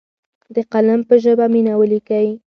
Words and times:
د 0.55 0.57
قلم 0.71 1.01
په 1.07 1.15
ژبه 1.23 1.45
مینه 1.53 1.73
ولیکئ. 1.77 2.27